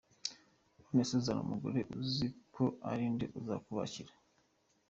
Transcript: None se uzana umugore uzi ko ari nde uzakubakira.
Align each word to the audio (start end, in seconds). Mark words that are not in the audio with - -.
None 0.87 1.03
se 1.09 1.13
uzana 1.19 1.41
umugore 1.45 1.79
uzi 1.99 2.27
ko 2.55 2.63
ari 2.91 3.05
nde 3.13 3.25
uzakubakira. 3.39 4.13